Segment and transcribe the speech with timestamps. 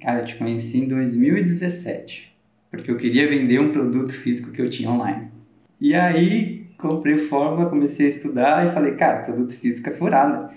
[0.00, 2.34] Cara, eu te conheci em 2017,
[2.70, 5.30] porque eu queria vender um produto físico que eu tinha online.
[5.78, 10.54] E aí, comprei fórmula, comecei a estudar e falei, cara, produto físico é furado.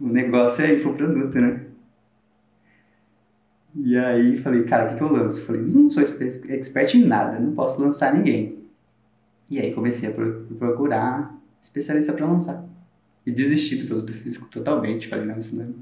[0.00, 1.66] O negócio é ir pro produto, né?
[3.74, 5.46] E aí falei, cara, o que, que eu lanço?
[5.46, 8.58] Falei, não sou expert em nada, não posso lançar ninguém.
[9.48, 10.12] E aí comecei a
[10.58, 12.68] procurar especialista para lançar.
[13.24, 15.08] E desisti do produto físico totalmente.
[15.08, 15.74] Falei, não, isso não,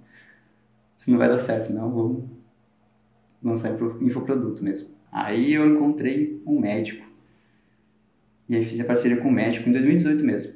[0.97, 2.40] isso não vai dar certo, não, vou
[3.43, 4.95] lançar infoproduto mesmo.
[5.11, 7.05] Aí eu encontrei um médico.
[8.49, 10.53] E aí fiz a parceria com o médico em 2018 mesmo.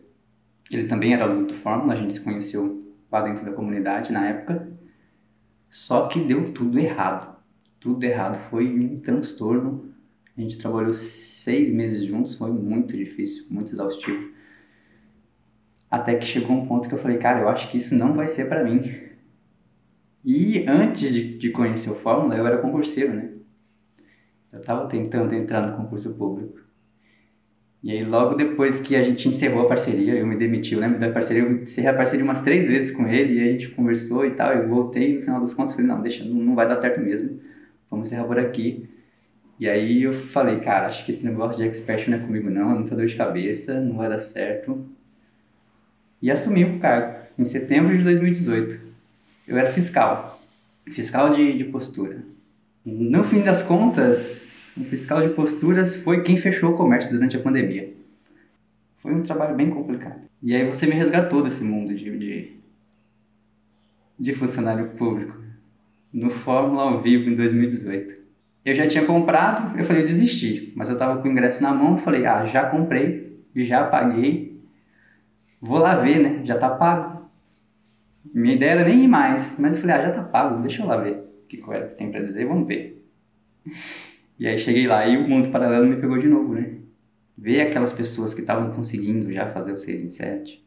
[0.73, 4.27] Ele também era aluno do Fórmula, a gente se conheceu lá dentro da comunidade na
[4.27, 4.69] época.
[5.71, 7.37] Só que deu tudo errado.
[7.79, 8.37] Tudo errado.
[8.51, 9.93] Foi um transtorno.
[10.37, 14.33] A gente trabalhou seis meses juntos, foi muito difícil, muito exaustivo.
[15.91, 18.29] Até que chegou um ponto que eu falei, cara, eu acho que isso não vai
[18.29, 19.04] ser para mim.
[20.25, 23.31] E antes de, de conhecer o Fórmula, eu era concurseiro, né?
[24.51, 26.61] Eu tava tentando entrar no concurso público.
[27.83, 30.99] E aí, logo depois que a gente encerrou a parceria, eu me demiti, eu lembro
[30.99, 34.25] da parceria, eu encerrei a parceria umas três vezes com ele, e a gente conversou
[34.25, 36.77] e tal, eu voltei, e no final das contas, falei, não, deixa, não vai dar
[36.77, 37.39] certo mesmo,
[37.91, 38.89] vamos encerrar por aqui.
[39.61, 42.73] E aí eu falei, cara, acho que esse negócio de expert não é comigo não,
[42.73, 44.89] é muita dor de cabeça, não vai dar certo.
[46.23, 48.94] E assumi o cargo, em setembro de 2018.
[49.47, 50.41] Eu era fiscal,
[50.87, 52.25] fiscal de, de postura.
[52.85, 54.43] No fim das contas,
[54.77, 57.93] o fiscal de posturas foi quem fechou o comércio durante a pandemia.
[58.97, 60.21] Foi um trabalho bem complicado.
[60.43, 62.57] E aí você me resgatou desse mundo de, de,
[64.19, 65.45] de funcionário público
[66.13, 68.25] no Fórmula ao vivo em 2018.
[68.65, 71.75] Eu já tinha comprado, eu falei, eu desisti, mas eu tava com o ingresso na
[71.75, 74.59] mão, falei, ah, já comprei, já paguei,
[75.61, 76.41] vou lá ver, né?
[76.45, 77.14] Já tá pago.
[78.33, 80.87] Minha ideia era nem ir mais, mas eu falei, ah, já tá pago, deixa eu
[80.87, 83.05] lá ver o que o tem para dizer, vamos ver.
[84.37, 86.79] E aí cheguei lá e o mundo paralelo me pegou de novo, né?
[87.39, 90.67] Ver aquelas pessoas que estavam conseguindo já fazer o 6 em 7.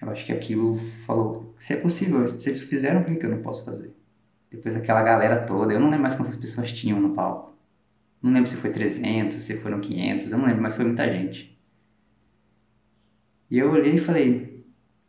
[0.00, 3.42] Eu acho que aquilo falou, se é possível, se eles fizeram, por que eu não
[3.42, 3.92] posso fazer?
[4.50, 7.58] Depois daquela galera toda, eu não lembro mais quantas pessoas tinham no palco.
[8.22, 11.58] Não lembro se foi 300, se foram 500, eu não lembro, mas foi muita gente.
[13.50, 14.49] E eu olhei e falei,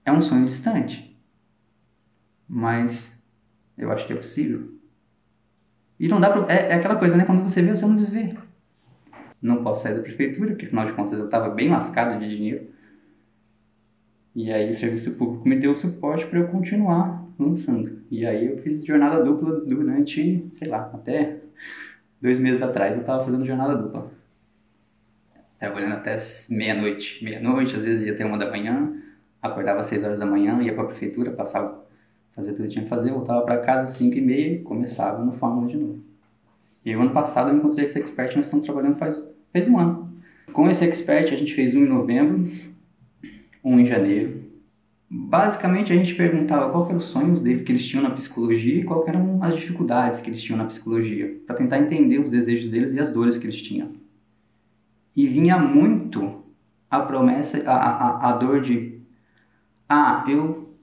[0.06, 1.17] é um sonho distante.
[2.47, 3.23] Mas
[3.78, 4.72] eu acho que é possível.
[6.00, 6.53] E não dá pra.
[6.53, 7.25] É, é, aquela coisa, né?
[7.25, 8.35] Quando você vê, você não desvê.
[9.41, 12.67] Não posso sair da prefeitura, porque afinal de contas eu estava bem lascado de dinheiro.
[14.35, 18.01] E aí o serviço público me deu suporte para eu continuar lançando.
[18.09, 21.40] E aí eu fiz jornada dupla durante, sei lá, até
[22.22, 24.11] dois meses atrás eu estava fazendo jornada dupla.
[25.59, 26.16] Trabalhando até
[26.50, 27.23] meia-noite.
[27.23, 28.94] Meia-noite, às vezes ia até uma da manhã,
[29.41, 31.81] acordava às seis horas da manhã, ia para a prefeitura, passava
[32.35, 35.24] fazia tudo que tinha que fazer, voltava para casa às 5 e meia e começava
[35.24, 36.00] no Fórmula de novo.
[36.84, 39.22] E o ano passado eu encontrei esse expert, nós estamos trabalhando faz,
[39.52, 40.12] faz um ano.
[40.52, 42.50] Com esse expert a gente fez um em novembro,
[43.63, 44.41] um em janeiro.
[45.09, 48.84] Basicamente a gente perguntava qual era o sonho dele que eles tinham na psicologia e
[48.84, 52.94] quais eram as dificuldades que eles tinham na psicologia, para tentar entender os desejos deles
[52.94, 53.90] e as dores que eles tinham.
[55.16, 56.41] E vinha muito
[56.90, 59.00] a promessa, a, a, a dor de
[59.94, 60.74] ah, eu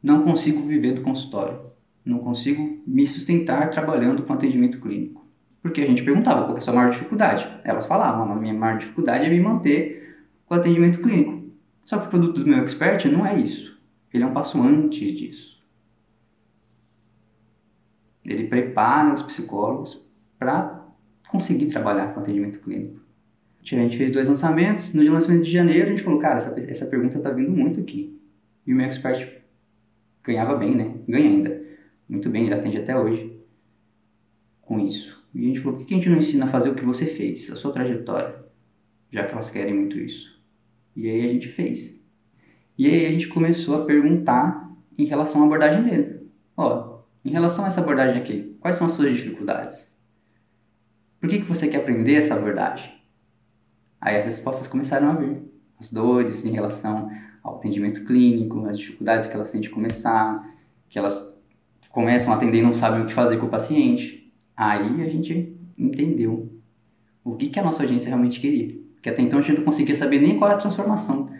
[0.00, 1.58] não consigo viver do consultório,
[2.04, 5.26] não consigo me sustentar trabalhando com atendimento clínico.
[5.60, 7.44] Porque a gente perguntava qual é a sua maior dificuldade.
[7.64, 11.50] Elas falavam, a minha maior dificuldade é me manter com atendimento clínico.
[11.84, 13.76] Só que o produto do meu expert não é isso.
[14.14, 15.60] Ele é um passo antes disso.
[18.24, 20.08] Ele prepara os psicólogos
[20.38, 20.86] para
[21.28, 23.00] conseguir trabalhar com atendimento clínico.
[23.60, 24.94] A gente fez dois lançamentos.
[24.94, 28.21] No lançamento de janeiro, a gente falou, cara, essa, essa pergunta está vindo muito aqui.
[28.66, 29.42] E o meu expert
[30.22, 30.94] ganhava bem, né?
[31.08, 31.62] Ganha ainda.
[32.08, 33.40] Muito bem, ele atende até hoje
[34.60, 35.22] com isso.
[35.34, 37.06] E a gente falou, por que a gente não ensina a fazer o que você
[37.06, 38.44] fez, a sua trajetória?
[39.10, 40.40] Já que elas querem muito isso.
[40.94, 42.04] E aí a gente fez.
[42.76, 46.30] E aí a gente começou a perguntar em relação à abordagem dele.
[46.56, 49.96] Ó, em relação a essa abordagem aqui, quais são as suas dificuldades?
[51.20, 52.92] Por que, que você quer aprender essa abordagem?
[54.00, 55.42] Aí as respostas começaram a vir.
[55.78, 57.10] As dores em relação
[57.42, 60.48] ao atendimento clínico, as dificuldades que elas têm de começar,
[60.88, 61.42] que elas
[61.90, 64.32] começam a atender e não sabem o que fazer com o paciente.
[64.56, 66.52] Aí a gente entendeu
[67.24, 68.80] o que, que a nossa audiência realmente queria.
[68.94, 71.30] Porque até então a gente não conseguia saber nem qual era a transformação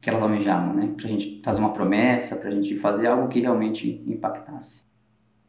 [0.00, 0.92] que elas almejavam, né?
[0.96, 4.84] Pra gente fazer uma promessa, pra gente fazer algo que realmente impactasse.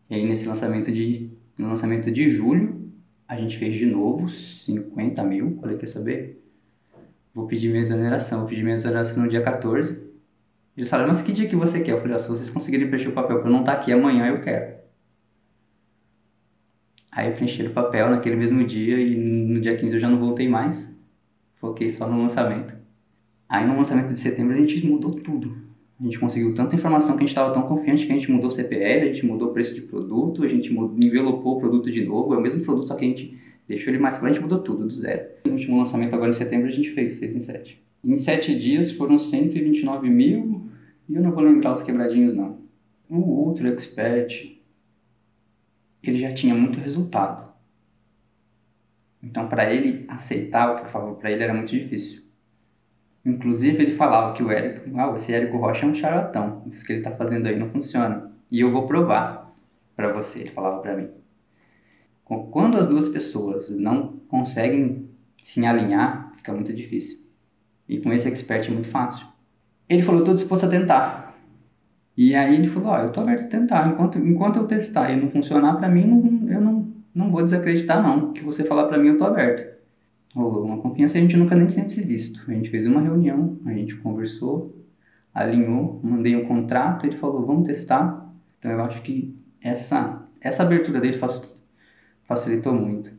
[0.09, 2.89] E aí nesse lançamento de, no lançamento de julho,
[3.27, 6.44] a gente fez de novo 50 mil, falei, quer saber?
[7.35, 8.39] Vou pedir minha exoneração.
[8.39, 10.03] Vou pedir minha exoneração no dia 14.
[10.77, 11.91] Eles falaram, mas que dia que você quer?
[11.91, 13.91] Eu falei, ah, se vocês conseguirem preencher o papel para eu não estar tá aqui
[13.91, 14.75] amanhã, eu quero.
[17.11, 20.49] Aí preencheram o papel naquele mesmo dia e no dia 15 eu já não voltei
[20.49, 20.97] mais.
[21.55, 22.73] Foquei só no lançamento.
[23.47, 25.64] Aí no lançamento de setembro a gente mudou tudo.
[25.99, 28.49] A gente conseguiu tanta informação que a gente estava tão confiante que a gente mudou
[28.49, 32.03] o CPL, a gente mudou o preço de produto, a gente envelopou o produto de
[32.03, 34.43] novo, é o mesmo produto, só que a gente deixou ele mais claro, a gente
[34.43, 35.25] mudou tudo do zero.
[35.45, 37.83] No último lançamento agora em setembro a gente fez o 6 em 7.
[38.03, 40.69] Em 7 dias foram 129 mil
[41.07, 42.59] e eu não vou lembrar os quebradinhos não.
[43.09, 44.59] O outro expert,
[46.03, 47.53] ele já tinha muito resultado.
[49.23, 52.24] Então para ele aceitar o que eu falava para ele era muito difícil.
[53.25, 56.61] Inclusive, ele falava que o Érico, ah, esse Érico Rocha é um charlatão.
[56.67, 58.31] Isso que ele está fazendo aí não funciona.
[58.51, 59.51] E eu vou provar
[59.95, 61.09] para você, ele falava para mim.
[62.23, 65.09] Quando as duas pessoas não conseguem
[65.43, 67.19] se alinhar, fica muito difícil.
[67.89, 69.25] E com esse expert é muito fácil.
[69.89, 71.35] Ele falou, estou disposto a tentar.
[72.17, 73.87] E aí ele falou, ó, oh, eu estou aberto a tentar.
[73.87, 78.01] Enquanto, enquanto eu testar e não funcionar para mim, não, eu não, não vou desacreditar
[78.01, 78.29] não.
[78.29, 79.74] O que você falar para mim, eu estou aberto
[80.35, 82.43] rolou uma confiança a gente nunca nem tinha se visto.
[82.49, 84.75] A gente fez uma reunião, a gente conversou,
[85.33, 88.29] alinhou, mandei um contrato, ele falou, vamos testar.
[88.59, 91.19] Então eu acho que essa, essa abertura dele
[92.25, 93.11] facilitou muito.